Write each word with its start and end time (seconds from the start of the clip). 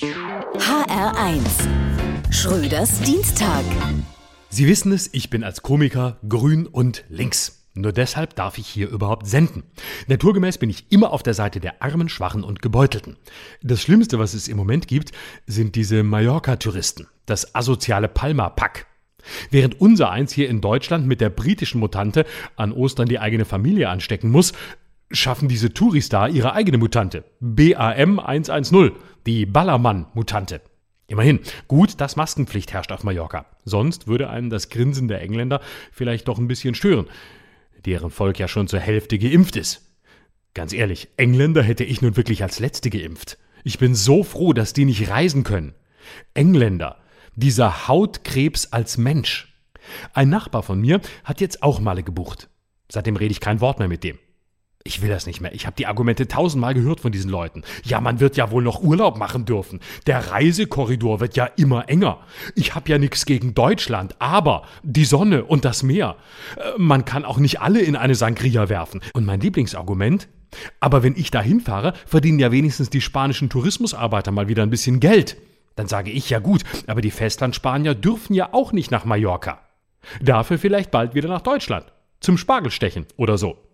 HR1 0.00 1.42
Schröders 2.30 3.00
Dienstag. 3.00 3.64
Sie 4.48 4.68
wissen 4.68 4.92
es, 4.92 5.10
ich 5.12 5.28
bin 5.28 5.42
als 5.42 5.62
Komiker 5.62 6.18
grün 6.28 6.68
und 6.68 7.02
links. 7.08 7.66
Nur 7.74 7.90
deshalb 7.90 8.36
darf 8.36 8.58
ich 8.58 8.68
hier 8.68 8.88
überhaupt 8.90 9.26
senden. 9.26 9.64
Naturgemäß 10.06 10.58
bin 10.58 10.70
ich 10.70 10.92
immer 10.92 11.12
auf 11.12 11.24
der 11.24 11.34
Seite 11.34 11.58
der 11.58 11.82
Armen, 11.82 12.08
Schwachen 12.08 12.44
und 12.44 12.62
Gebeutelten. 12.62 13.16
Das 13.60 13.82
Schlimmste, 13.82 14.20
was 14.20 14.34
es 14.34 14.46
im 14.46 14.56
Moment 14.56 14.86
gibt, 14.86 15.10
sind 15.48 15.74
diese 15.74 16.04
Mallorca-Touristen. 16.04 17.08
Das 17.26 17.56
asoziale 17.56 18.06
Palma-Pack. 18.06 18.86
Während 19.50 19.80
unser 19.80 20.12
eins 20.12 20.32
hier 20.32 20.48
in 20.48 20.60
Deutschland 20.60 21.08
mit 21.08 21.20
der 21.20 21.30
britischen 21.30 21.80
Mutante 21.80 22.24
an 22.54 22.70
Ostern 22.70 23.08
die 23.08 23.18
eigene 23.18 23.44
Familie 23.44 23.88
anstecken 23.88 24.30
muss, 24.30 24.52
schaffen 25.10 25.48
diese 25.48 25.72
Touris 25.72 26.08
da 26.08 26.28
ihre 26.28 26.52
eigene 26.52 26.78
Mutante. 26.78 27.24
BAM 27.40 28.18
110, 28.18 28.92
die 29.26 29.46
Ballermann-Mutante. 29.46 30.60
Immerhin, 31.06 31.40
gut, 31.68 32.00
dass 32.00 32.16
Maskenpflicht 32.16 32.72
herrscht 32.72 32.92
auf 32.92 33.02
Mallorca. 33.02 33.46
Sonst 33.64 34.06
würde 34.06 34.28
einen 34.28 34.50
das 34.50 34.68
Grinsen 34.68 35.08
der 35.08 35.22
Engländer 35.22 35.60
vielleicht 35.90 36.28
doch 36.28 36.38
ein 36.38 36.48
bisschen 36.48 36.74
stören, 36.74 37.06
deren 37.86 38.10
Volk 38.10 38.38
ja 38.38 38.46
schon 38.46 38.68
zur 38.68 38.80
Hälfte 38.80 39.18
geimpft 39.18 39.56
ist. 39.56 39.88
Ganz 40.52 40.72
ehrlich, 40.72 41.08
Engländer 41.16 41.62
hätte 41.62 41.84
ich 41.84 42.02
nun 42.02 42.16
wirklich 42.16 42.42
als 42.42 42.58
Letzte 42.58 42.90
geimpft. 42.90 43.38
Ich 43.64 43.78
bin 43.78 43.94
so 43.94 44.22
froh, 44.22 44.52
dass 44.52 44.74
die 44.74 44.84
nicht 44.84 45.08
reisen 45.08 45.44
können. 45.44 45.74
Engländer, 46.34 46.98
dieser 47.34 47.88
Hautkrebs 47.88 48.72
als 48.72 48.98
Mensch. 48.98 49.54
Ein 50.12 50.28
Nachbar 50.28 50.62
von 50.62 50.80
mir 50.80 51.00
hat 51.24 51.40
jetzt 51.40 51.62
auch 51.62 51.80
Male 51.80 52.02
gebucht. 52.02 52.50
Seitdem 52.90 53.16
rede 53.16 53.32
ich 53.32 53.40
kein 53.40 53.60
Wort 53.60 53.78
mehr 53.78 53.88
mit 53.88 54.04
dem. 54.04 54.18
Ich 54.88 55.02
will 55.02 55.10
das 55.10 55.26
nicht 55.26 55.42
mehr. 55.42 55.52
Ich 55.54 55.66
habe 55.66 55.76
die 55.76 55.86
Argumente 55.86 56.28
tausendmal 56.28 56.72
gehört 56.72 57.00
von 57.00 57.12
diesen 57.12 57.30
Leuten. 57.30 57.62
Ja, 57.84 58.00
man 58.00 58.20
wird 58.20 58.38
ja 58.38 58.50
wohl 58.50 58.62
noch 58.62 58.82
Urlaub 58.82 59.18
machen 59.18 59.44
dürfen. 59.44 59.80
Der 60.06 60.30
Reisekorridor 60.30 61.20
wird 61.20 61.36
ja 61.36 61.44
immer 61.44 61.90
enger. 61.90 62.20
Ich 62.54 62.74
habe 62.74 62.88
ja 62.88 62.96
nichts 62.96 63.26
gegen 63.26 63.52
Deutschland, 63.52 64.16
aber 64.18 64.62
die 64.82 65.04
Sonne 65.04 65.44
und 65.44 65.66
das 65.66 65.82
Meer. 65.82 66.16
Äh, 66.56 66.70
man 66.78 67.04
kann 67.04 67.26
auch 67.26 67.36
nicht 67.36 67.60
alle 67.60 67.80
in 67.80 67.96
eine 67.96 68.14
Sangria 68.14 68.70
werfen. 68.70 69.02
Und 69.12 69.26
mein 69.26 69.40
Lieblingsargument? 69.40 70.26
Aber 70.80 71.02
wenn 71.02 71.16
ich 71.16 71.30
da 71.30 71.42
hinfahre, 71.42 71.92
verdienen 72.06 72.38
ja 72.38 72.50
wenigstens 72.50 72.88
die 72.88 73.02
spanischen 73.02 73.50
Tourismusarbeiter 73.50 74.30
mal 74.30 74.48
wieder 74.48 74.62
ein 74.62 74.70
bisschen 74.70 75.00
Geld. 75.00 75.36
Dann 75.76 75.86
sage 75.86 76.10
ich 76.10 76.30
ja 76.30 76.38
gut, 76.38 76.62
aber 76.86 77.02
die 77.02 77.10
Festlandspanier 77.10 77.94
dürfen 77.94 78.32
ja 78.32 78.54
auch 78.54 78.72
nicht 78.72 78.90
nach 78.90 79.04
Mallorca. 79.04 79.60
Dafür 80.22 80.56
vielleicht 80.56 80.90
bald 80.90 81.14
wieder 81.14 81.28
nach 81.28 81.42
Deutschland. 81.42 81.92
Zum 82.20 82.38
Spargelstechen 82.38 83.04
oder 83.18 83.36
so. 83.36 83.67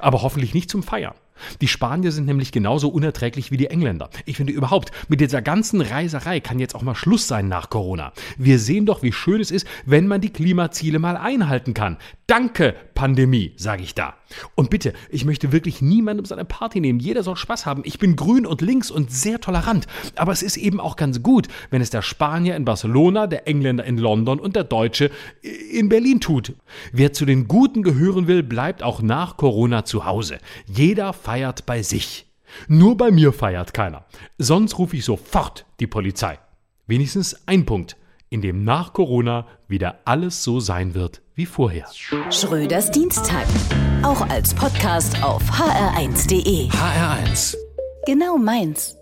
Aber 0.00 0.22
hoffentlich 0.22 0.54
nicht 0.54 0.70
zum 0.70 0.82
Feiern. 0.82 1.14
Die 1.60 1.68
Spanier 1.68 2.12
sind 2.12 2.26
nämlich 2.26 2.52
genauso 2.52 2.88
unerträglich 2.88 3.50
wie 3.50 3.56
die 3.56 3.66
Engländer. 3.66 4.08
Ich 4.24 4.36
finde 4.36 4.52
überhaupt, 4.52 4.92
mit 5.08 5.20
dieser 5.20 5.42
ganzen 5.42 5.80
Reiserei 5.80 6.40
kann 6.40 6.58
jetzt 6.58 6.74
auch 6.74 6.82
mal 6.82 6.94
Schluss 6.94 7.26
sein 7.26 7.48
nach 7.48 7.70
Corona. 7.70 8.12
Wir 8.38 8.58
sehen 8.58 8.86
doch, 8.86 9.02
wie 9.02 9.12
schön 9.12 9.40
es 9.40 9.50
ist, 9.50 9.66
wenn 9.84 10.06
man 10.06 10.20
die 10.20 10.32
Klimaziele 10.32 10.98
mal 10.98 11.16
einhalten 11.16 11.74
kann. 11.74 11.98
Danke, 12.26 12.74
Pandemie, 12.94 13.52
sage 13.56 13.82
ich 13.82 13.94
da. 13.94 14.14
Und 14.54 14.70
bitte, 14.70 14.94
ich 15.10 15.26
möchte 15.26 15.52
wirklich 15.52 15.82
niemandem 15.82 16.24
seine 16.24 16.46
Party 16.46 16.80
nehmen. 16.80 16.98
Jeder 16.98 17.22
soll 17.22 17.36
Spaß 17.36 17.66
haben. 17.66 17.82
Ich 17.84 17.98
bin 17.98 18.16
grün 18.16 18.46
und 18.46 18.62
links 18.62 18.90
und 18.90 19.12
sehr 19.12 19.40
tolerant. 19.40 19.86
Aber 20.16 20.32
es 20.32 20.42
ist 20.42 20.56
eben 20.56 20.80
auch 20.80 20.96
ganz 20.96 21.22
gut, 21.22 21.48
wenn 21.68 21.82
es 21.82 21.90
der 21.90 22.00
Spanier 22.00 22.56
in 22.56 22.64
Barcelona, 22.64 23.26
der 23.26 23.46
Engländer 23.46 23.84
in 23.84 23.98
London 23.98 24.40
und 24.40 24.56
der 24.56 24.64
Deutsche 24.64 25.10
in 25.42 25.90
Berlin 25.90 26.18
tut. 26.18 26.54
Wer 26.92 27.12
zu 27.12 27.26
den 27.26 27.46
Guten 27.46 27.82
gehören 27.82 28.26
will, 28.26 28.42
bleibt 28.42 28.82
auch 28.82 29.02
nach 29.02 29.36
Corona 29.36 29.84
zu 29.84 30.06
Hause. 30.06 30.38
Jeder 30.66 31.12
feiert 31.12 31.66
bei 31.66 31.82
sich. 31.82 32.26
Nur 32.68 32.96
bei 32.96 33.10
mir 33.10 33.34
feiert 33.34 33.74
keiner. 33.74 34.06
Sonst 34.38 34.78
rufe 34.78 34.96
ich 34.96 35.04
sofort 35.04 35.66
die 35.78 35.86
Polizei. 35.86 36.38
Wenigstens 36.86 37.46
ein 37.46 37.66
Punkt, 37.66 37.98
in 38.30 38.40
dem 38.40 38.64
nach 38.64 38.94
Corona 38.94 39.46
wieder 39.68 39.98
alles 40.06 40.42
so 40.42 40.58
sein 40.58 40.94
wird 40.94 41.20
wie 41.34 41.46
vorher. 41.46 41.86
Schröders 42.30 42.90
Dienstag. 42.90 43.46
Auch 44.02 44.28
als 44.28 44.54
Podcast 44.54 45.22
auf 45.22 45.42
hr1.de. 45.50 46.68
HR1. 46.68 47.56
Genau 48.06 48.36
meins. 48.36 48.96